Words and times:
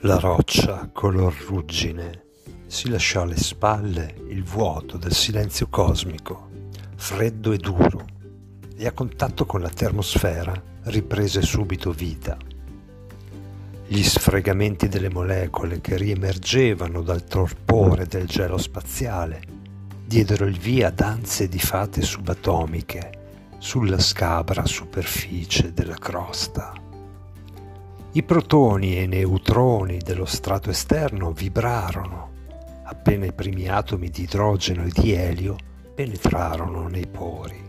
La 0.00 0.18
roccia, 0.18 0.90
color 0.92 1.34
ruggine, 1.46 2.24
si 2.66 2.90
lasciò 2.90 3.22
alle 3.22 3.38
spalle 3.38 4.14
il 4.28 4.44
vuoto 4.44 4.98
del 4.98 5.14
silenzio 5.14 5.68
cosmico, 5.68 6.50
freddo 6.96 7.50
e 7.50 7.56
duro, 7.56 8.04
e 8.76 8.86
a 8.86 8.92
contatto 8.92 9.46
con 9.46 9.62
la 9.62 9.70
termosfera 9.70 10.52
riprese 10.84 11.40
subito 11.40 11.92
vita. 11.92 12.36
Gli 13.86 14.02
sfregamenti 14.02 14.86
delle 14.88 15.08
molecole 15.08 15.80
che 15.80 15.96
riemergevano 15.96 17.00
dal 17.00 17.24
torpore 17.24 18.06
del 18.06 18.26
gelo 18.26 18.58
spaziale 18.58 19.40
diedero 20.04 20.44
il 20.44 20.58
via 20.58 20.88
a 20.88 20.90
danze 20.90 21.48
di 21.48 21.58
fate 21.58 22.02
subatomiche 22.02 23.12
sulla 23.56 23.98
scabra 23.98 24.66
superficie 24.66 25.72
della 25.72 25.96
crosta. 25.96 26.85
I 28.16 28.22
protoni 28.22 28.96
e 28.96 29.02
i 29.02 29.06
neutroni 29.06 29.98
dello 29.98 30.24
strato 30.24 30.70
esterno 30.70 31.32
vibrarono 31.32 32.30
appena 32.84 33.26
i 33.26 33.34
primi 33.34 33.68
atomi 33.68 34.08
di 34.08 34.22
idrogeno 34.22 34.84
e 34.84 34.90
di 34.90 35.12
elio 35.12 35.54
penetrarono 35.94 36.88
nei 36.88 37.06
pori. 37.06 37.62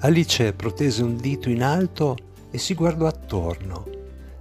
Alice 0.00 0.52
protese 0.52 1.02
un 1.02 1.16
dito 1.16 1.48
in 1.48 1.62
alto 1.62 2.16
e 2.50 2.58
si 2.58 2.74
guardò 2.74 3.06
attorno. 3.06 3.86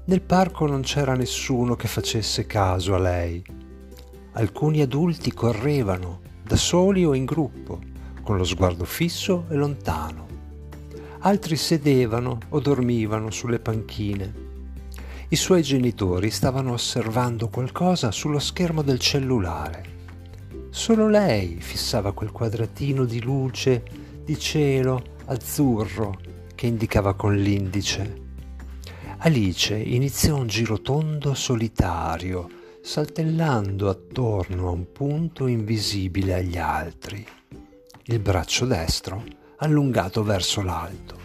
Nel 0.03 0.21
parco 0.21 0.67
non 0.67 0.81
c'era 0.81 1.15
nessuno 1.15 1.77
che 1.77 1.87
facesse 1.87 2.45
caso 2.45 2.93
a 2.93 2.99
lei. 2.99 3.41
Alcuni 4.33 4.81
adulti 4.81 5.31
correvano, 5.31 6.19
da 6.43 6.57
soli 6.57 7.05
o 7.05 7.13
in 7.13 7.23
gruppo, 7.23 7.79
con 8.21 8.35
lo 8.35 8.43
sguardo 8.43 8.83
fisso 8.83 9.45
e 9.47 9.55
lontano 9.55 10.32
altri 11.25 11.55
sedevano 11.55 12.37
o 12.49 12.59
dormivano 12.59 13.31
sulle 13.31 13.59
panchine. 13.59 14.51
I 15.29 15.35
suoi 15.37 15.61
genitori 15.61 16.29
stavano 16.29 16.73
osservando 16.73 17.47
qualcosa 17.47 18.11
sullo 18.11 18.39
schermo 18.39 18.81
del 18.81 18.99
cellulare. 18.99 19.91
Solo 20.69 21.07
lei 21.07 21.61
fissava 21.61 22.11
quel 22.11 22.31
quadratino 22.31 23.05
di 23.05 23.21
luce, 23.21 23.83
di 24.25 24.37
cielo 24.37 25.01
azzurro 25.25 26.19
che 26.55 26.67
indicava 26.67 27.13
con 27.13 27.35
l'indice. 27.35 28.21
Alice 29.19 29.75
iniziò 29.75 30.35
un 30.35 30.47
giro 30.47 30.81
tondo 30.81 31.33
solitario, 31.33 32.49
saltellando 32.81 33.87
attorno 33.87 34.67
a 34.67 34.71
un 34.71 34.91
punto 34.91 35.47
invisibile 35.47 36.33
agli 36.33 36.57
altri. 36.57 37.25
Il 38.07 38.19
braccio 38.19 38.65
destro 38.65 39.42
allungato 39.63 40.23
verso 40.23 40.61
l'alto. 40.61 41.17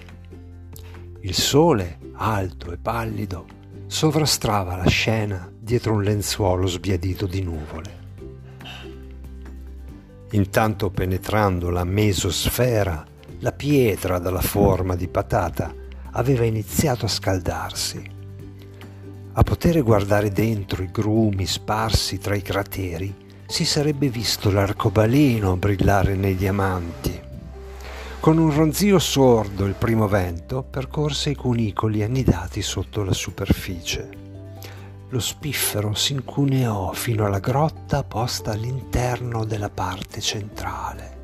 Il 1.21 1.35
sole, 1.35 1.99
alto 2.15 2.73
e 2.73 2.79
pallido, 2.79 3.47
sovrastrava 3.87 4.77
la 4.77 4.87
scena 4.87 5.51
dietro 5.59 5.95
un 5.95 6.03
lenzuolo 6.03 6.67
sbiadito 6.67 7.27
di 7.27 7.43
nuvole. 7.43 7.97
Intanto 10.31 10.91
penetrando 10.91 11.71
la 11.71 11.85
mesosfera, 11.85 13.05
la 13.41 13.53
pietra 13.53 14.19
dalla 14.19 14.41
forma 14.41 14.95
di 14.95 15.09
patata 15.09 15.75
aveva 16.13 16.45
iniziato 16.45 17.07
a 17.07 17.09
scaldarsi. 17.09 18.17
A 19.33 19.43
poter 19.43 19.83
guardare 19.83 20.31
dentro 20.31 20.83
i 20.83 20.91
grumi 20.91 21.47
sparsi 21.47 22.19
tra 22.19 22.35
i 22.35 22.43
crateri, 22.43 23.27
si 23.47 23.65
sarebbe 23.65 24.09
visto 24.09 24.51
l'arcobaleno 24.51 25.57
brillare 25.57 26.15
nei 26.15 26.37
diamanti 26.37 27.27
con 28.21 28.37
un 28.37 28.53
ronzio 28.53 28.99
sordo 28.99 29.65
il 29.65 29.75
primo 29.75 30.09
vento 30.09 30.63
percorse 30.63 31.31
i 31.31 31.35
cunicoli 31.35 32.03
annidati 32.03 32.63
sotto 32.63 33.05
la 33.05 33.13
superficie. 33.13 34.11
Lo 35.11 35.21
spiffero 35.21 35.95
si 35.95 36.15
incuneò 36.15 36.93
fino 36.93 37.25
alla 37.25 37.39
grotta 37.39 38.03
posta 38.03 38.53
all'interno 38.53 39.45
della 39.45 39.71
parte 39.71 40.21
centrale. 40.21 41.17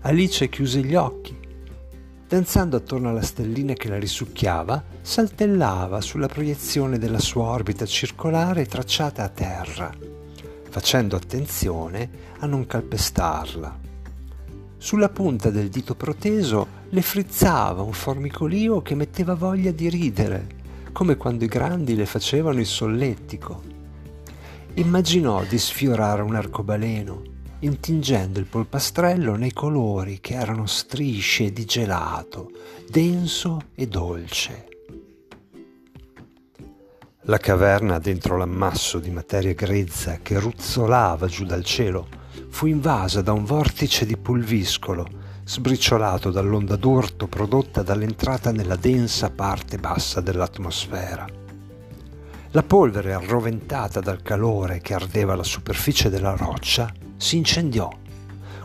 Alice 0.00 0.48
chiuse 0.48 0.80
gli 0.80 0.94
occhi. 0.94 1.38
Danzando 2.26 2.76
attorno 2.78 3.10
alla 3.10 3.22
stellina 3.22 3.74
che 3.74 3.88
la 3.88 3.98
risucchiava, 3.98 4.82
saltellava 5.02 6.00
sulla 6.00 6.26
proiezione 6.26 6.98
della 6.98 7.20
sua 7.20 7.44
orbita 7.44 7.84
circolare 7.84 8.66
tracciata 8.66 9.22
a 9.22 9.28
terra, 9.28 9.92
facendo 10.70 11.16
attenzione 11.16 12.10
a 12.38 12.46
non 12.46 12.66
calpestarla. 12.66 13.90
Sulla 14.82 15.10
punta 15.10 15.50
del 15.50 15.68
dito 15.68 15.94
proteso 15.94 16.66
le 16.88 17.02
frizzava 17.02 17.82
un 17.82 17.92
formicolio 17.92 18.82
che 18.82 18.96
metteva 18.96 19.34
voglia 19.34 19.70
di 19.70 19.88
ridere, 19.88 20.44
come 20.90 21.16
quando 21.16 21.44
i 21.44 21.46
grandi 21.46 21.94
le 21.94 22.04
facevano 22.04 22.58
il 22.58 22.66
solletico. 22.66 23.62
Immaginò 24.74 25.44
di 25.44 25.56
sfiorare 25.56 26.22
un 26.22 26.34
arcobaleno, 26.34 27.22
intingendo 27.60 28.40
il 28.40 28.46
polpastrello 28.46 29.36
nei 29.36 29.52
colori 29.52 30.18
che 30.20 30.34
erano 30.34 30.66
strisce 30.66 31.52
di 31.52 31.64
gelato, 31.64 32.50
denso 32.90 33.66
e 33.76 33.86
dolce. 33.86 34.66
La 37.26 37.38
caverna 37.38 38.00
dentro 38.00 38.36
l'ammasso 38.36 38.98
di 38.98 39.10
materia 39.10 39.54
grezza 39.54 40.18
che 40.20 40.40
ruzzolava 40.40 41.28
giù 41.28 41.44
dal 41.44 41.62
cielo 41.62 42.20
fu 42.48 42.66
invasa 42.66 43.22
da 43.22 43.32
un 43.32 43.44
vortice 43.44 44.06
di 44.06 44.16
pulviscolo, 44.16 45.06
sbriciolato 45.44 46.30
dall'onda 46.30 46.76
d'urto 46.76 47.26
prodotta 47.26 47.82
dall'entrata 47.82 48.52
nella 48.52 48.76
densa 48.76 49.30
parte 49.30 49.78
bassa 49.78 50.20
dell'atmosfera. 50.20 51.26
La 52.50 52.62
polvere 52.62 53.14
arroventata 53.14 54.00
dal 54.00 54.22
calore 54.22 54.80
che 54.80 54.94
ardeva 54.94 55.34
la 55.34 55.42
superficie 55.42 56.10
della 56.10 56.36
roccia 56.36 56.92
si 57.16 57.36
incendiò. 57.38 57.90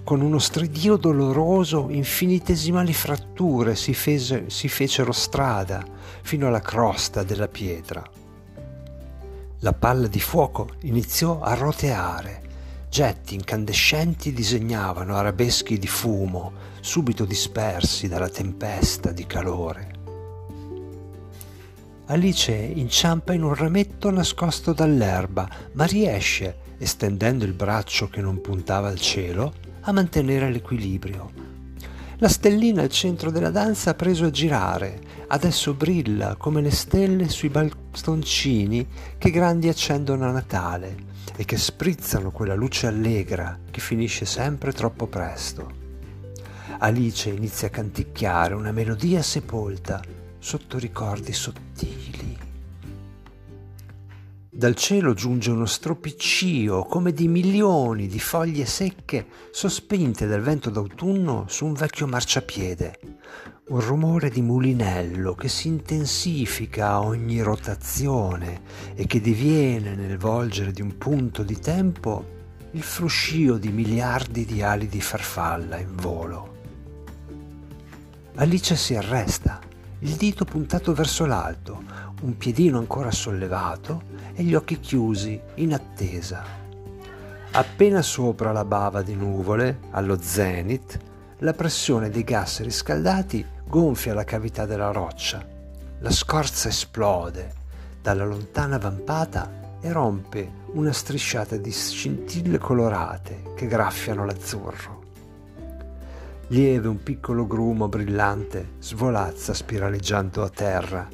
Con 0.03 0.21
uno 0.21 0.39
stridio 0.39 0.97
doloroso 0.97 1.87
infinitesimali 1.89 2.93
fratture 2.93 3.75
si, 3.75 3.93
fese, 3.93 4.49
si 4.49 4.67
fecero 4.67 5.11
strada 5.11 5.85
fino 6.21 6.47
alla 6.47 6.59
crosta 6.59 7.23
della 7.23 7.47
pietra. 7.47 8.03
La 9.59 9.73
palla 9.73 10.07
di 10.07 10.19
fuoco 10.19 10.69
iniziò 10.81 11.39
a 11.39 11.53
roteare 11.53 12.46
Getti 12.97 13.35
incandescenti 13.35 14.33
disegnavano 14.33 15.17
arabeschi 15.17 15.77
di 15.77 15.85
fumo, 15.85 16.51
subito 16.79 17.25
dispersi 17.25 18.07
dalla 18.07 18.27
tempesta 18.27 19.11
di 19.11 19.27
calore. 19.27 19.91
Alice 22.07 22.51
inciampa 22.51 23.33
in 23.33 23.43
un 23.43 23.53
rametto 23.53 24.09
nascosto 24.09 24.73
dall'erba, 24.73 25.47
ma 25.73 25.85
riesce, 25.85 26.57
estendendo 26.79 27.45
il 27.45 27.53
braccio 27.53 28.09
che 28.09 28.19
non 28.19 28.41
puntava 28.41 28.87
al 28.87 28.99
cielo, 28.99 29.53
a 29.81 29.91
mantenere 29.91 30.49
l'equilibrio. 30.49 31.29
La 32.17 32.29
stellina 32.29 32.81
al 32.81 32.89
centro 32.89 33.29
della 33.29 33.51
danza 33.51 33.91
ha 33.91 33.93
preso 33.93 34.25
a 34.25 34.31
girare, 34.31 34.99
adesso 35.27 35.75
brilla 35.75 36.35
come 36.35 36.61
le 36.61 36.71
stelle 36.71 37.29
sui 37.29 37.49
bastoncini 37.97 38.87
che 39.17 39.31
grandi 39.31 39.67
accendono 39.67 40.25
a 40.27 40.31
Natale 40.31 41.05
e 41.35 41.45
che 41.45 41.57
sprizzano 41.57 42.29
quella 42.29 42.53
luce 42.53 42.85
allegra 42.85 43.59
che 43.71 43.79
finisce 43.79 44.25
sempre 44.25 44.71
troppo 44.71 45.07
presto. 45.07 45.85
Alice 46.77 47.29
inizia 47.29 47.67
a 47.67 47.71
canticchiare 47.71 48.53
una 48.53 48.71
melodia 48.71 49.23
sepolta 49.23 49.99
sotto 50.37 50.77
ricordi 50.77 51.33
sottili. 51.33 52.37
Dal 54.47 54.75
cielo 54.75 55.13
giunge 55.13 55.49
uno 55.49 55.65
stropiccio 55.65 56.83
come 56.83 57.11
di 57.13 57.27
milioni 57.27 58.07
di 58.07 58.19
foglie 58.19 58.65
secche 58.65 59.25
sospinte 59.51 60.27
dal 60.27 60.41
vento 60.41 60.69
d'autunno 60.69 61.45
su 61.47 61.65
un 61.65 61.73
vecchio 61.73 62.07
marciapiede, 62.07 62.99
un 63.69 63.79
rumore 63.79 64.29
di 64.29 64.41
mulinello 64.41 65.35
che 65.35 65.49
si 65.49 65.67
intensifica 65.67 66.89
a 66.89 67.01
ogni 67.01 67.41
rotazione 67.41 68.61
e 68.95 69.05
che 69.05 69.19
diviene 69.19 69.95
nel 69.95 70.17
volgere 70.17 70.71
di 70.71 70.81
un 70.81 70.97
punto 70.97 71.43
di 71.43 71.59
tempo 71.59 72.35
il 72.71 72.81
fruscio 72.81 73.57
di 73.57 73.69
miliardi 73.69 74.45
di 74.45 74.61
ali 74.61 74.87
di 74.87 75.01
farfalla 75.01 75.77
in 75.77 75.95
volo. 75.95 76.55
Alice 78.35 78.75
si 78.75 78.95
arresta, 78.95 79.59
il 79.99 80.11
dito 80.11 80.45
puntato 80.45 80.93
verso 80.93 81.25
l'alto, 81.25 81.81
un 82.21 82.37
piedino 82.37 82.77
ancora 82.77 83.11
sollevato 83.11 84.03
e 84.33 84.43
gli 84.43 84.53
occhi 84.53 84.79
chiusi 84.79 85.39
in 85.55 85.73
attesa. 85.73 86.43
Appena 87.51 88.01
sopra 88.01 88.51
la 88.51 88.63
bava 88.63 89.01
di 89.01 89.15
nuvole, 89.15 89.79
allo 89.91 90.21
zenith, 90.21 90.99
la 91.41 91.53
pressione 91.53 92.09
dei 92.09 92.23
gas 92.23 92.61
riscaldati 92.61 93.45
gonfia 93.67 94.15
la 94.15 94.23
cavità 94.23 94.65
della 94.65 94.89
roccia. 94.91 95.45
La 95.99 96.09
scorza 96.09 96.69
esplode 96.69 97.53
dalla 98.01 98.25
lontana 98.25 98.79
vampata 98.79 99.77
e 99.79 99.91
rompe 99.91 100.51
una 100.73 100.91
strisciata 100.91 101.55
di 101.57 101.71
scintille 101.71 102.57
colorate 102.57 103.53
che 103.55 103.67
graffiano 103.67 104.25
l'azzurro. 104.25 105.03
Lieve 106.47 106.87
un 106.87 107.03
piccolo 107.03 107.45
grumo 107.45 107.87
brillante 107.87 108.75
svolazza 108.79 109.53
spiraleggiando 109.53 110.43
a 110.43 110.49
terra. 110.49 111.07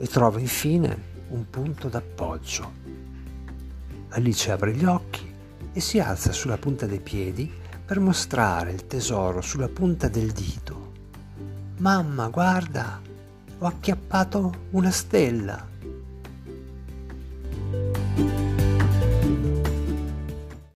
e 0.00 0.06
trova 0.06 0.38
infine 0.38 0.96
un 1.30 1.48
punto 1.50 1.88
d'appoggio. 1.88 2.70
Alice 4.10 4.52
apre 4.52 4.72
gli 4.72 4.84
occhi 4.84 5.34
e 5.72 5.80
si 5.80 5.98
alza 5.98 6.30
sulla 6.32 6.56
punta 6.56 6.86
dei 6.86 7.00
piedi 7.00 7.52
per 7.88 8.00
mostrare 8.00 8.72
il 8.72 8.86
tesoro 8.86 9.40
sulla 9.40 9.70
punta 9.70 10.08
del 10.08 10.30
dito. 10.32 10.92
Mamma, 11.78 12.28
guarda, 12.28 13.00
ho 13.60 13.64
acchiappato 13.64 14.66
una 14.72 14.90
stella. 14.90 15.66